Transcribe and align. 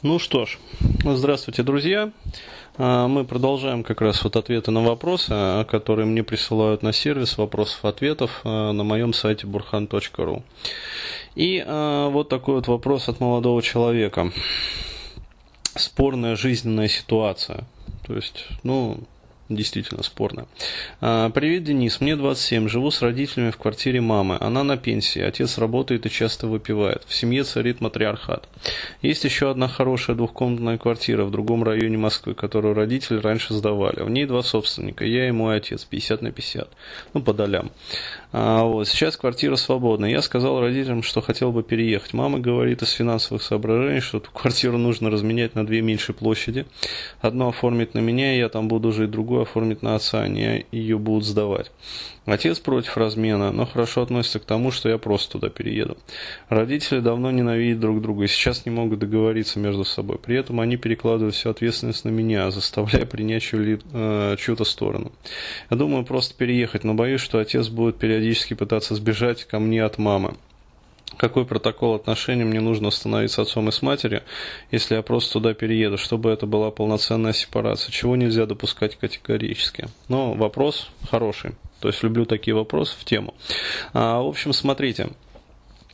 Ну 0.00 0.20
что 0.20 0.46
ж, 0.46 0.58
здравствуйте, 1.04 1.64
друзья. 1.64 2.12
А, 2.76 3.08
мы 3.08 3.24
продолжаем 3.24 3.82
как 3.82 4.00
раз 4.00 4.22
вот 4.22 4.36
ответы 4.36 4.70
на 4.70 4.80
вопросы, 4.80 5.66
которые 5.68 6.06
мне 6.06 6.22
присылают 6.22 6.84
на 6.84 6.92
сервис 6.92 7.36
вопросов-ответов 7.36 8.42
а, 8.44 8.70
на 8.70 8.84
моем 8.84 9.12
сайте 9.12 9.48
burhan.ru. 9.48 10.44
И 11.34 11.64
а, 11.66 12.10
вот 12.10 12.28
такой 12.28 12.54
вот 12.54 12.68
вопрос 12.68 13.08
от 13.08 13.18
молодого 13.18 13.60
человека. 13.60 14.30
Спорная 15.74 16.36
жизненная 16.36 16.86
ситуация. 16.86 17.64
То 18.06 18.14
есть, 18.14 18.46
ну, 18.62 19.00
действительно 19.48 20.02
спорно. 20.02 20.46
А, 21.00 21.30
Привет, 21.30 21.64
Денис. 21.64 22.00
Мне 22.00 22.16
27. 22.16 22.68
Живу 22.68 22.90
с 22.90 23.02
родителями 23.02 23.50
в 23.50 23.56
квартире 23.56 24.00
мамы. 24.00 24.36
Она 24.40 24.62
на 24.62 24.76
пенсии. 24.76 25.22
Отец 25.22 25.58
работает 25.58 26.06
и 26.06 26.10
часто 26.10 26.46
выпивает. 26.46 27.04
В 27.06 27.14
семье 27.14 27.44
царит 27.44 27.80
матриархат. 27.80 28.48
Есть 29.02 29.24
еще 29.24 29.50
одна 29.50 29.68
хорошая 29.68 30.16
двухкомнатная 30.16 30.78
квартира 30.78 31.24
в 31.24 31.30
другом 31.30 31.64
районе 31.64 31.96
Москвы, 31.96 32.34
которую 32.34 32.74
родители 32.74 33.18
раньше 33.18 33.54
сдавали. 33.54 34.02
В 34.02 34.10
ней 34.10 34.26
два 34.26 34.42
собственника. 34.42 35.04
Я 35.04 35.28
и 35.28 35.30
мой 35.30 35.56
отец. 35.56 35.84
50 35.84 36.22
на 36.22 36.30
50. 36.30 36.68
Ну, 37.14 37.22
по 37.22 37.32
долям. 37.32 37.70
А, 38.30 38.64
вот. 38.64 38.86
Сейчас 38.88 39.16
квартира 39.16 39.56
свободна. 39.56 40.04
Я 40.06 40.20
сказал 40.20 40.60
родителям, 40.60 41.02
что 41.02 41.20
хотел 41.20 41.50
бы 41.50 41.62
переехать. 41.62 42.12
Мама 42.12 42.38
говорит 42.38 42.82
из 42.82 42.90
финансовых 42.90 43.42
соображений, 43.42 44.00
что 44.00 44.18
эту 44.18 44.30
квартиру 44.30 44.76
нужно 44.76 45.10
разменять 45.10 45.54
на 45.54 45.66
две 45.66 45.80
меньшие 45.80 46.14
площади. 46.14 46.66
Одну 47.20 47.48
оформить 47.48 47.94
на 47.94 48.00
меня, 48.00 48.34
и 48.34 48.38
я 48.38 48.48
там 48.48 48.68
буду 48.68 48.92
жить, 48.92 49.10
другую 49.10 49.42
оформить 49.42 49.82
на 49.82 49.94
отца, 49.94 50.20
они 50.20 50.66
ее 50.70 50.98
будут 50.98 51.24
сдавать. 51.24 51.70
Отец 52.28 52.58
против 52.58 52.98
размена, 52.98 53.52
но 53.52 53.64
хорошо 53.64 54.02
относится 54.02 54.38
к 54.38 54.44
тому, 54.44 54.70
что 54.70 54.90
я 54.90 54.98
просто 54.98 55.32
туда 55.32 55.48
перееду. 55.48 55.96
Родители 56.50 57.00
давно 57.00 57.30
ненавидят 57.30 57.80
друг 57.80 58.02
друга 58.02 58.24
и 58.24 58.28
сейчас 58.28 58.66
не 58.66 58.70
могут 58.70 58.98
договориться 58.98 59.58
между 59.58 59.84
собой. 59.84 60.18
При 60.18 60.36
этом 60.36 60.60
они 60.60 60.76
перекладывают 60.76 61.34
всю 61.34 61.48
ответственность 61.48 62.04
на 62.04 62.10
меня, 62.10 62.50
заставляя 62.50 63.06
принять 63.06 63.44
чью-то 63.44 63.82
э, 63.94 64.36
чью 64.38 64.62
сторону. 64.66 65.10
Я 65.70 65.78
думаю 65.78 66.04
просто 66.04 66.34
переехать, 66.34 66.84
но 66.84 66.92
боюсь, 66.92 67.22
что 67.22 67.38
отец 67.38 67.68
будет 67.68 67.96
периодически 68.18 68.54
пытаться 68.54 68.94
сбежать 68.94 69.44
ко 69.44 69.58
мне 69.58 69.84
от 69.84 69.98
мамы 69.98 70.34
какой 71.16 71.46
протокол 71.46 71.94
отношений 71.94 72.44
мне 72.44 72.60
нужно 72.60 72.88
установить 72.88 73.32
с 73.32 73.38
отцом 73.38 73.68
и 73.68 73.72
с 73.72 73.80
матерью, 73.80 74.22
если 74.70 74.94
я 74.94 75.02
просто 75.02 75.32
туда 75.32 75.54
перееду, 75.54 75.96
чтобы 75.96 76.30
это 76.30 76.46
была 76.46 76.70
полноценная 76.70 77.32
сепарация, 77.32 77.90
чего 77.90 78.14
нельзя 78.14 78.44
допускать 78.46 78.94
категорически. 78.96 79.88
Но 80.08 80.34
вопрос 80.34 80.90
хороший. 81.10 81.52
То 81.80 81.88
есть 81.88 82.02
люблю 82.02 82.24
такие 82.26 82.54
вопросы 82.54 82.94
в 83.00 83.04
тему. 83.04 83.34
А, 83.94 84.20
в 84.20 84.28
общем, 84.28 84.52
смотрите. 84.52 85.08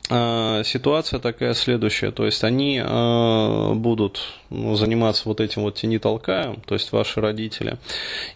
А, 0.09 0.63
ситуация 0.63 1.19
такая 1.19 1.55
следующая, 1.55 2.11
то 2.11 2.25
есть 2.25 2.43
они 2.43 2.79
а, 2.83 3.73
будут 3.73 4.21
ну, 4.51 4.75
заниматься 4.75 5.23
вот 5.25 5.41
этим 5.41 5.63
вот 5.63 5.75
тени 5.75 5.97
толкаем, 5.97 6.61
то 6.67 6.75
есть 6.75 6.91
ваши 6.91 7.21
родители, 7.21 7.77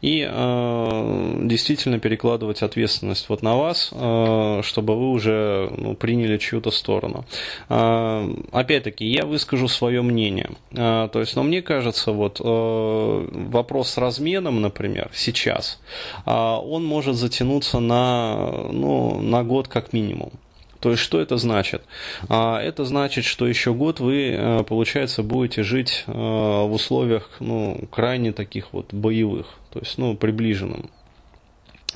и 0.02 0.28
а, 0.28 1.38
действительно 1.44 2.00
перекладывать 2.00 2.64
ответственность 2.64 3.30
вот 3.30 3.44
на 3.44 3.56
вас, 3.56 3.88
чтобы 3.88 4.96
вы 4.96 5.12
уже 5.12 5.72
ну, 5.78 5.96
приняли 5.96 6.38
чью-то 6.38 6.72
сторону. 6.72 7.26
Опять-таки, 7.68 9.06
я 9.06 9.26
выскажу 9.26 9.68
свое 9.68 10.02
мнение, 10.02 10.52
то 10.72 11.12
есть, 11.14 11.36
но 11.36 11.44
мне 11.44 11.62
кажется, 11.62 12.12
вот 12.12 12.40
вопрос 12.40 13.90
с 13.90 13.98
разменом, 13.98 14.62
например, 14.62 15.12
сейчас, 15.14 15.80
он 16.26 16.86
может 16.86 17.16
затянуться 17.16 17.80
на, 17.80 18.70
ну, 18.72 19.22
на 19.22 19.44
год 19.44 19.68
как 19.68 19.94
минимум. 19.94 20.32
То 20.80 20.92
есть, 20.92 21.04
что 21.04 21.20
это 21.20 21.38
значит? 21.38 21.84
А, 22.30 22.60
это 22.62 22.86
значит, 22.86 23.26
что 23.26 23.46
еще 23.48 23.74
год 23.74 24.00
вы, 24.00 24.32
э, 24.32 24.64
получается, 24.64 25.24
будете 25.24 25.64
жить 25.64 26.06
э, 26.08 26.12
в 26.12 26.72
условиях 26.72 27.30
ну, 27.40 27.88
крайне 27.92 28.32
таких 28.32 28.72
вот 28.72 28.94
боевых, 28.94 29.48
то 29.72 29.80
есть 29.80 29.98
ну, 29.98 30.16
приближенным 30.16 30.90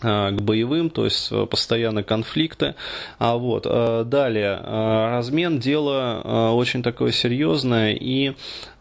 э, 0.01 0.31
к 0.31 0.41
боевым, 0.41 0.89
то 0.89 1.05
есть 1.05 1.31
постоянно 1.49 2.03
конфликты. 2.03 2.75
А 3.19 3.37
вот 3.37 3.63
далее 3.63 4.59
размен 4.61 5.59
дело 5.59 6.51
очень 6.53 6.83
такое 6.83 7.13
серьезное 7.13 7.93
и 7.93 8.33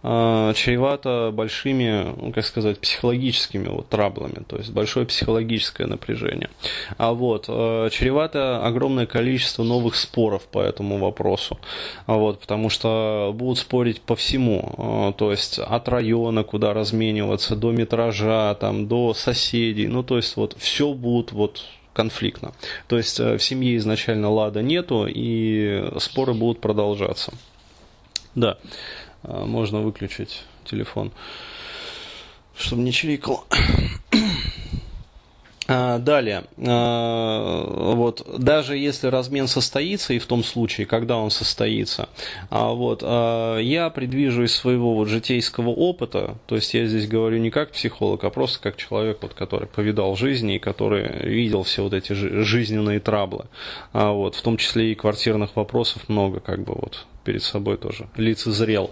чревато 0.02 1.30
большими, 1.32 2.12
ну, 2.20 2.32
как 2.32 2.44
сказать, 2.44 2.80
психологическими 2.80 3.68
вот 3.68 3.88
траблами, 3.88 4.42
то 4.46 4.56
есть 4.56 4.70
большое 4.70 5.06
психологическое 5.06 5.86
напряжение. 5.86 6.50
А 6.98 7.12
вот 7.12 7.44
э, 7.46 7.88
чревато 7.92 8.66
огромное 8.66 9.06
количество 9.06 9.62
новых 9.62 9.94
споров 9.94 10.42
по 10.48 10.58
этому 10.58 10.98
вопросу, 10.98 11.58
а 12.06 12.14
вот, 12.14 12.40
потому 12.40 12.68
что 12.68 13.30
будут 13.32 13.58
спорить 13.58 14.00
по 14.00 14.16
всему, 14.16 14.74
э, 14.76 15.12
то 15.16 15.30
есть 15.30 15.60
от 15.60 15.88
района, 15.88 16.42
куда 16.42 16.74
размениваться, 16.74 17.54
до 17.54 17.70
метража, 17.70 18.56
там, 18.56 18.88
до 18.88 19.14
соседей, 19.14 19.86
ну, 19.86 20.02
то 20.02 20.16
есть 20.16 20.36
вот 20.36 20.56
все 20.58 20.94
будут 20.94 21.30
вот 21.30 21.64
конфликтно. 21.92 22.54
То 22.88 22.96
есть 22.96 23.20
в 23.20 23.38
семье 23.38 23.76
изначально 23.76 24.30
лада 24.30 24.62
нету, 24.62 25.06
и 25.08 25.92
споры 25.98 26.34
будут 26.34 26.60
продолжаться. 26.60 27.32
Да. 28.34 28.56
А, 29.22 29.44
можно 29.44 29.80
выключить 29.80 30.44
телефон, 30.64 31.12
чтобы 32.56 32.82
не 32.82 32.92
чирикал. 32.92 33.46
А, 35.74 35.98
далее, 35.98 36.44
а, 36.58 37.94
вот, 37.94 38.26
даже 38.38 38.76
если 38.76 39.06
размен 39.06 39.46
состоится, 39.46 40.12
и 40.12 40.18
в 40.18 40.26
том 40.26 40.44
случае, 40.44 40.86
когда 40.86 41.16
он 41.16 41.30
состоится, 41.30 42.08
вот, 42.50 43.02
я 43.02 43.90
предвижу 43.94 44.44
из 44.44 44.54
своего 44.54 44.94
вот 44.94 45.08
житейского 45.08 45.70
опыта, 45.70 46.36
то 46.46 46.56
есть 46.56 46.74
я 46.74 46.86
здесь 46.86 47.08
говорю 47.08 47.38
не 47.38 47.50
как 47.50 47.72
психолог, 47.72 48.22
а 48.24 48.30
просто 48.30 48.60
как 48.60 48.76
человек, 48.76 49.18
вот, 49.22 49.34
который 49.34 49.66
повидал 49.66 50.14
жизни 50.16 50.56
и 50.56 50.58
который 50.58 51.28
видел 51.28 51.62
все 51.62 51.82
вот 51.82 51.94
эти 51.94 52.12
жизненные 52.12 53.00
траблы, 53.00 53.46
вот, 53.92 54.34
в 54.34 54.42
том 54.42 54.56
числе 54.58 54.92
и 54.92 54.94
квартирных 54.94 55.56
вопросов 55.56 56.08
много, 56.08 56.40
как 56.40 56.64
бы 56.64 56.74
вот 56.74 57.06
перед 57.24 57.42
собой 57.42 57.76
тоже 57.76 58.08
лицезрел. 58.16 58.90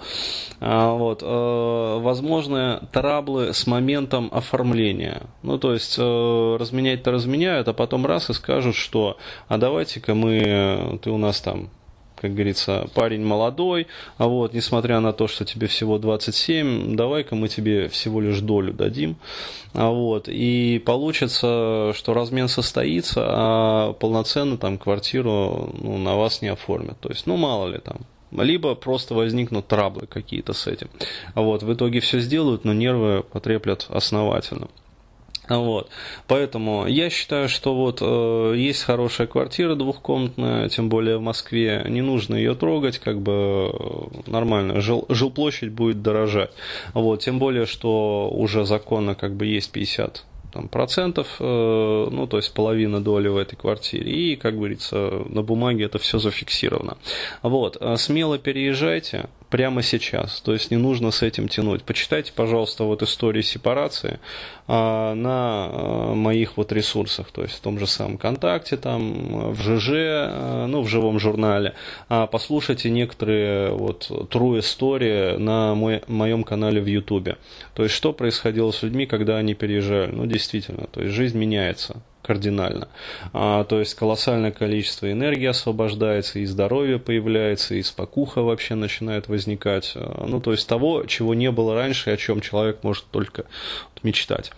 А, 0.61 0.93
вот, 0.93 1.23
возможны 1.23 2.81
траблы 2.93 3.53
с 3.53 3.67
моментом 3.67 4.29
оформления. 4.33 5.23
Ну, 5.43 5.59
то 5.59 5.73
есть, 5.73 5.97
э, 5.99 6.57
разменять-то 6.71 7.11
разменяют, 7.11 7.69
а 7.69 7.73
потом 7.73 8.07
раз 8.07 8.31
и 8.31 8.33
скажут, 8.33 8.77
что 8.77 9.17
а 9.49 9.59
давайте-ка 9.59 10.15
мы, 10.15 10.99
ты 11.03 11.11
у 11.11 11.19
нас 11.19 11.41
там 11.41 11.71
как 12.17 12.35
говорится, 12.35 12.87
парень 12.93 13.25
молодой, 13.25 13.87
а 14.19 14.27
вот, 14.27 14.53
несмотря 14.53 15.01
на 15.01 15.15
то, 15.15 15.27
что 15.27 15.47
тебе 15.47 15.69
всего 15.69 15.97
27, 15.97 16.95
давай-ка 16.95 17.35
мы 17.35 17.49
тебе 17.49 17.89
всего 17.89 18.21
лишь 18.21 18.41
долю 18.41 18.75
дадим, 18.75 19.17
а 19.73 19.89
вот, 19.89 20.29
и 20.29 20.83
получится, 20.85 21.95
что 21.97 22.13
размен 22.13 22.49
состоится, 22.49 23.23
а 23.25 23.93
полноценно 23.95 24.59
там 24.59 24.77
квартиру 24.77 25.75
ну, 25.81 25.97
на 25.97 26.15
вас 26.15 26.43
не 26.43 26.49
оформят, 26.49 27.01
то 27.01 27.09
есть, 27.09 27.27
ну, 27.27 27.39
мало 27.39 27.69
ли 27.69 27.79
там, 27.79 28.01
либо 28.33 28.75
просто 28.75 29.15
возникнут 29.15 29.67
траблы 29.67 30.07
какие-то 30.07 30.53
с 30.53 30.67
этим. 30.67 30.89
Вот, 31.35 31.63
в 31.63 31.73
итоге 31.73 32.01
все 32.01 32.21
сделают, 32.21 32.67
но 32.67 32.75
нервы 32.75 33.23
потреплят 33.23 33.87
основательно. 33.89 34.69
Вот. 35.59 35.91
Поэтому 36.29 36.87
я 36.87 37.11
считаю, 37.11 37.49
что 37.49 37.75
вот 37.75 37.99
э, 38.01 38.55
есть 38.57 38.85
хорошая 38.85 39.27
квартира 39.27 39.75
двухкомнатная, 39.75 40.69
тем 40.69 40.89
более 40.89 41.19
в 41.19 41.23
Москве, 41.23 41.85
не 41.89 42.03
нужно 42.03 42.37
ее 42.37 42.55
трогать, 42.55 42.99
как 42.99 43.21
бы 43.21 43.33
э, 43.73 44.31
нормально, 44.31 44.81
жил, 44.81 45.07
жилплощадь 45.09 45.71
будет 45.71 46.03
дорожать. 46.03 46.53
Вот. 46.95 47.21
Тем 47.21 47.39
более, 47.39 47.67
что 47.67 48.31
уже 48.31 48.65
законно 48.65 49.15
как 49.15 49.35
бы 49.35 49.47
есть 49.47 49.73
50 49.73 50.25
там, 50.53 50.69
процентов, 50.69 51.37
э, 51.39 52.09
ну, 52.11 52.27
то 52.27 52.37
есть 52.37 52.53
половина 52.55 53.01
доли 53.01 53.29
в 53.29 53.37
этой 53.37 53.57
квартире, 53.57 54.11
и, 54.11 54.37
как 54.37 54.57
говорится, 54.57 55.25
на 55.29 55.43
бумаге 55.43 55.85
это 55.85 55.99
все 55.99 56.19
зафиксировано. 56.19 56.97
Вот, 57.43 57.77
э, 57.81 57.97
смело 57.97 58.39
переезжайте, 58.39 59.29
прямо 59.51 59.83
сейчас. 59.83 60.41
То 60.41 60.53
есть 60.53 60.71
не 60.71 60.77
нужно 60.77 61.11
с 61.11 61.23
этим 61.23 61.49
тянуть. 61.49 61.83
Почитайте, 61.83 62.33
пожалуйста, 62.35 62.85
вот 62.85 63.03
истории 63.03 63.43
сепарации 63.43 64.21
а, 64.69 65.15
на 65.15 65.69
а, 65.69 66.15
моих 66.15 66.57
вот 66.57 66.73
ресурсах, 66.73 67.31
то 67.33 67.43
есть 67.43 67.57
в 67.57 67.61
том 67.61 67.79
же 67.79 67.87
самом 67.87 68.17
ВКонтакте, 68.17 68.77
там, 68.77 69.53
в 69.53 69.61
ЖЖ, 69.61 69.91
а, 69.93 70.67
ну, 70.69 70.83
в 70.83 70.89
живом 70.89 71.19
журнале. 71.19 71.75
А 72.09 72.27
послушайте 72.29 72.91
некоторые 72.91 73.73
вот 73.73 74.09
true 74.09 74.61
истории 74.61 75.37
на 75.37 75.75
мой, 75.75 76.03
моем 76.07 76.45
канале 76.45 76.81
в 76.81 76.87
Ютубе. 76.87 77.37
То 77.75 77.83
есть 77.83 77.95
что 77.95 78.13
происходило 78.13 78.71
с 78.71 78.83
людьми, 78.83 79.07
когда 79.07 79.37
они 79.37 79.55
переезжали. 79.55 80.13
Ну, 80.13 80.27
действительно, 80.41 80.87
то 80.91 81.03
есть 81.03 81.15
жизнь 81.15 81.39
меняется 81.39 82.03
кардинально. 82.23 82.89
А, 83.33 83.65
то 83.65 83.79
есть 83.79 83.95
колоссальное 83.95 84.51
количество 84.51 85.11
энергии 85.11 85.47
освобождается, 85.47 86.39
и 86.39 86.47
здоровье 86.47 86.99
появляется, 86.99 87.75
и 87.75 87.83
спокуха 87.83 88.43
вообще 88.43 88.75
начинает 88.75 89.29
возникать. 89.29 89.93
А, 89.97 90.27
ну, 90.27 90.41
то 90.41 90.53
есть 90.53 90.67
того, 90.67 91.05
чего 91.07 91.35
не 91.35 91.51
было 91.51 91.75
раньше, 91.75 92.11
о 92.11 92.17
чем 92.17 92.41
человек 92.41 92.83
может 92.83 93.05
только 93.11 93.45
мечтать. 94.03 94.53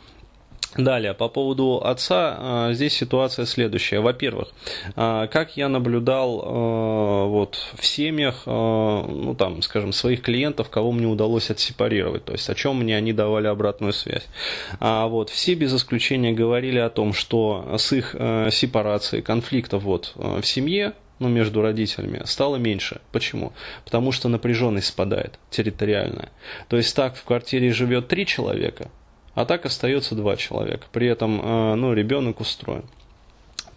Далее, 0.76 1.12
по 1.12 1.28
поводу 1.28 1.82
отца, 1.84 2.36
а, 2.38 2.72
здесь 2.72 2.94
ситуация 2.94 3.44
следующая. 3.44 4.00
Во-первых, 4.00 4.48
а, 4.96 5.26
как 5.26 5.56
я 5.58 5.69
наблюдал 5.69 6.42
а, 6.42 7.26
вот, 7.26 7.58
в 7.74 7.84
семьях, 7.84 8.46
ну 8.46 9.36
там, 9.38 9.60
скажем, 9.60 9.92
своих 9.92 10.22
клиентов, 10.22 10.70
кого 10.70 10.92
мне 10.92 11.06
удалось 11.06 11.50
отсепарировать, 11.50 12.24
то 12.24 12.32
есть 12.32 12.48
о 12.48 12.54
чем 12.54 12.78
мне 12.78 12.96
они 12.96 13.12
давали 13.12 13.48
обратную 13.48 13.92
связь. 13.92 14.26
Вот, 14.80 15.28
все 15.28 15.54
без 15.54 15.74
исключения 15.74 16.32
говорили 16.32 16.78
о 16.78 16.88
том, 16.88 17.12
что 17.12 17.75
с 17.76 17.92
их 17.92 18.16
сепарацией 18.50 19.22
конфликтов 19.22 19.82
вот, 19.82 20.12
в 20.14 20.42
семье, 20.42 20.94
ну, 21.18 21.28
между 21.28 21.62
родителями, 21.62 22.22
стало 22.25 22.56
меньше. 22.56 23.00
Почему? 23.12 23.52
Потому 23.84 24.12
что 24.12 24.28
напряженность 24.28 24.88
спадает 24.88 25.38
территориальная. 25.50 26.30
То 26.68 26.76
есть 26.76 26.94
так 26.96 27.16
в 27.16 27.25
квартире 27.25 27.72
живет 27.72 28.08
три 28.08 28.26
человека, 28.26 28.90
а 29.34 29.44
так 29.44 29.67
остается 29.67 30.14
два 30.14 30.37
человека. 30.37 30.87
При 30.93 31.06
этом 31.06 31.40
э, 31.40 31.75
ну, 31.75 31.93
ребенок 31.93 32.40
устроен 32.40 32.84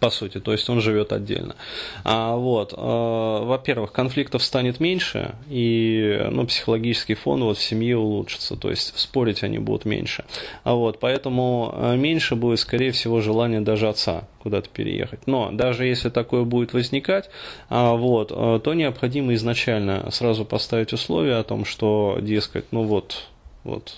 по 0.00 0.10
сути, 0.10 0.40
то 0.40 0.52
есть 0.52 0.68
он 0.68 0.80
живет 0.80 1.12
отдельно. 1.12 1.56
А, 2.04 2.36
вот, 2.36 2.72
э, 2.72 2.76
во-первых, 2.76 3.92
конфликтов 3.92 4.42
станет 4.42 4.80
меньше, 4.80 5.34
и 5.48 6.26
ну, 6.30 6.46
психологический 6.46 7.14
фон 7.14 7.44
вот 7.44 7.58
в 7.58 7.62
семье 7.62 7.96
улучшится, 7.96 8.56
то 8.56 8.70
есть 8.70 8.98
спорить 8.98 9.42
они 9.42 9.58
будут 9.58 9.84
меньше. 9.84 10.24
А 10.64 10.74
вот, 10.74 11.00
поэтому 11.00 11.72
э, 11.74 11.96
меньше 11.96 12.36
будет, 12.36 12.60
скорее 12.60 12.92
всего, 12.92 13.20
желание 13.20 13.60
даже 13.60 13.88
отца 13.88 14.24
куда-то 14.42 14.68
переехать. 14.68 15.26
Но 15.26 15.50
даже 15.50 15.86
если 15.86 16.10
такое 16.10 16.44
будет 16.44 16.72
возникать, 16.72 17.30
а, 17.68 17.94
вот, 17.94 18.32
э, 18.34 18.60
то 18.62 18.74
необходимо 18.74 19.34
изначально 19.34 20.10
сразу 20.10 20.44
поставить 20.44 20.92
условия 20.92 21.36
о 21.36 21.44
том, 21.44 21.64
что, 21.64 22.18
дескать, 22.20 22.66
ну 22.70 22.82
вот, 22.82 23.28
вот, 23.64 23.96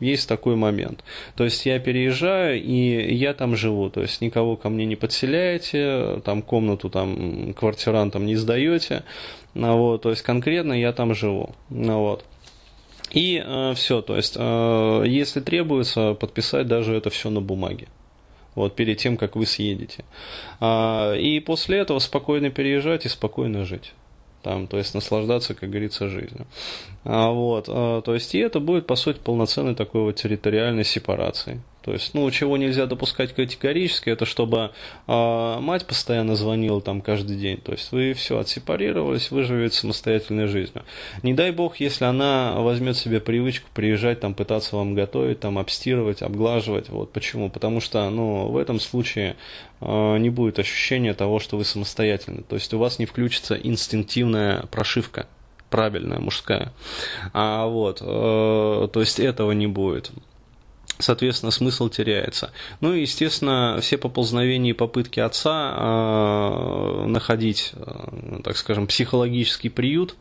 есть 0.00 0.28
такой 0.28 0.56
момент. 0.56 1.04
То 1.36 1.44
есть 1.44 1.64
я 1.66 1.78
переезжаю, 1.78 2.62
и 2.62 3.14
я 3.14 3.34
там 3.34 3.56
живу. 3.56 3.90
То 3.90 4.02
есть 4.02 4.20
никого 4.20 4.56
ко 4.56 4.68
мне 4.68 4.86
не 4.86 4.96
подселяете, 4.96 6.20
там 6.24 6.42
комнату 6.42 6.90
там 6.90 7.54
квартирантам 7.54 8.26
не 8.26 8.36
сдаете. 8.36 9.04
Ну, 9.54 9.76
вот, 9.76 10.02
то 10.02 10.10
есть 10.10 10.22
конкретно 10.22 10.72
я 10.72 10.92
там 10.92 11.14
живу. 11.14 11.54
Ну, 11.70 11.98
вот. 12.00 12.24
И 13.12 13.42
э, 13.44 13.74
все, 13.76 14.02
то 14.02 14.16
есть, 14.16 14.34
э, 14.36 15.04
если 15.06 15.40
требуется, 15.40 16.14
подписать 16.14 16.66
даже 16.66 16.94
это 16.94 17.10
все 17.10 17.30
на 17.30 17.40
бумаге. 17.40 17.86
Вот 18.56 18.74
перед 18.76 18.98
тем, 18.98 19.16
как 19.16 19.36
вы 19.36 19.46
съедете. 19.46 20.04
А, 20.60 21.14
и 21.14 21.40
после 21.40 21.78
этого 21.78 21.98
спокойно 21.98 22.50
переезжать 22.50 23.04
и 23.04 23.08
спокойно 23.08 23.64
жить 23.64 23.92
там, 24.44 24.66
то 24.66 24.76
есть 24.76 24.94
наслаждаться, 24.94 25.54
как 25.54 25.70
говорится, 25.70 26.08
жизнью. 26.08 26.46
А, 27.02 27.30
вот, 27.30 27.64
а, 27.68 28.02
то 28.02 28.14
есть 28.14 28.34
и 28.34 28.38
это 28.38 28.60
будет, 28.60 28.86
по 28.86 28.94
сути, 28.94 29.18
полноценной 29.18 29.74
такой 29.74 30.02
вот 30.02 30.16
территориальной 30.16 30.84
сепарацией. 30.84 31.60
То 31.84 31.92
есть, 31.92 32.14
ну, 32.14 32.30
чего 32.30 32.56
нельзя 32.56 32.86
допускать 32.86 33.34
категорически, 33.34 34.08
это 34.08 34.24
чтобы 34.24 34.70
э, 35.06 35.58
мать 35.60 35.84
постоянно 35.86 36.34
звонила 36.34 36.80
там 36.80 37.02
каждый 37.02 37.36
день. 37.36 37.58
То 37.58 37.72
есть 37.72 37.92
вы 37.92 38.14
все 38.14 38.38
отсепарировались, 38.38 39.30
вы 39.30 39.42
живете 39.42 39.76
самостоятельной 39.76 40.46
жизнью. 40.46 40.82
Не 41.22 41.34
дай 41.34 41.50
бог, 41.50 41.76
если 41.76 42.06
она 42.06 42.54
возьмет 42.56 42.96
себе 42.96 43.20
привычку 43.20 43.68
приезжать, 43.74 44.20
там, 44.20 44.32
пытаться 44.32 44.76
вам 44.76 44.94
готовить, 44.94 45.40
там, 45.40 45.58
обстирывать, 45.58 46.22
обглаживать. 46.22 46.88
Вот 46.88 47.12
почему? 47.12 47.50
Потому 47.50 47.82
что, 47.82 48.08
ну, 48.08 48.48
в 48.48 48.56
этом 48.56 48.80
случае 48.80 49.36
э, 49.82 50.16
не 50.16 50.30
будет 50.30 50.58
ощущения 50.58 51.12
того, 51.12 51.38
что 51.38 51.58
вы 51.58 51.66
самостоятельны. 51.66 52.44
То 52.48 52.54
есть 52.54 52.72
у 52.72 52.78
вас 52.78 52.98
не 52.98 53.04
включится 53.04 53.56
инстинктивная 53.56 54.62
прошивка 54.70 55.26
правильная, 55.68 56.18
мужская. 56.18 56.72
А 57.34 57.66
вот, 57.66 58.00
э, 58.00 58.88
то 58.90 59.00
есть 59.00 59.20
этого 59.20 59.52
не 59.52 59.66
будет 59.66 60.12
соответственно, 60.98 61.50
смысл 61.50 61.88
теряется. 61.88 62.50
Ну 62.80 62.92
и, 62.92 63.02
естественно, 63.02 63.78
все 63.80 63.98
поползновения 63.98 64.70
и 64.70 64.74
попытки 64.74 65.20
отца 65.20 65.74
э, 65.76 67.06
находить, 67.06 67.72
э, 67.74 68.40
так 68.42 68.56
скажем, 68.56 68.86
психологический 68.86 69.68
приют 69.68 70.16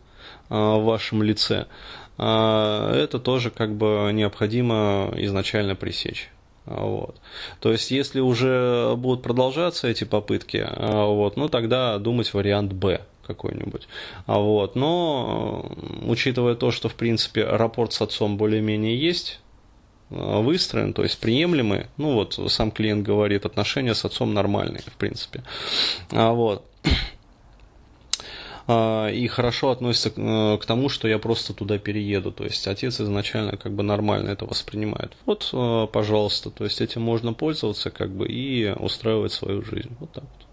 э, 0.49 0.55
в 0.55 0.83
вашем 0.83 1.23
лице, 1.23 1.67
это 2.15 3.19
тоже 3.23 3.49
как 3.49 3.75
бы 3.75 4.11
необходимо 4.13 5.11
изначально 5.17 5.73
пресечь. 5.73 6.29
Вот. 6.65 7.15
То 7.59 7.71
есть, 7.71 7.89
если 7.89 8.19
уже 8.19 8.93
будут 8.95 9.23
продолжаться 9.23 9.87
эти 9.87 10.03
попытки, 10.03 10.63
вот, 10.77 11.37
ну 11.37 11.49
тогда 11.49 11.97
думать 11.97 12.31
вариант 12.35 12.71
Б 12.71 13.01
какой-нибудь. 13.25 13.87
Вот. 14.27 14.75
Но, 14.75 15.71
учитывая 16.03 16.53
то, 16.53 16.69
что, 16.69 16.87
в 16.87 16.93
принципе, 16.93 17.45
рапорт 17.45 17.93
с 17.93 18.01
отцом 18.01 18.37
более-менее 18.37 18.95
есть, 18.95 19.39
выстроен, 20.09 20.93
то 20.93 21.03
есть 21.03 21.19
приемлемый. 21.19 21.87
Ну 21.97 22.13
вот 22.13 22.39
сам 22.51 22.71
клиент 22.71 23.05
говорит, 23.05 23.45
отношения 23.45 23.95
с 23.95 24.05
отцом 24.05 24.33
нормальные, 24.33 24.83
в 24.85 24.97
принципе. 24.97 25.43
А 26.11 26.31
вот 26.31 26.65
а, 28.65 29.09
и 29.09 29.27
хорошо 29.27 29.71
относится 29.71 30.13
э, 30.15 30.57
к 30.57 30.65
тому, 30.65 30.87
что 30.87 31.07
я 31.07 31.19
просто 31.19 31.53
туда 31.53 31.77
перееду. 31.77 32.31
То 32.31 32.45
есть 32.45 32.65
отец 32.67 32.99
изначально 33.01 33.57
как 33.57 33.73
бы 33.73 33.83
нормально 33.83 34.29
это 34.29 34.45
воспринимает. 34.45 35.13
Вот, 35.25 35.49
э, 35.51 35.87
пожалуйста, 35.91 36.49
то 36.49 36.63
есть 36.63 36.79
этим 36.79 37.01
можно 37.01 37.33
пользоваться 37.33 37.89
как 37.91 38.11
бы 38.11 38.27
и 38.27 38.71
устраивать 38.71 39.33
свою 39.33 39.63
жизнь. 39.63 39.95
Вот 39.99 40.11
так 40.13 40.23
вот. 40.23 40.47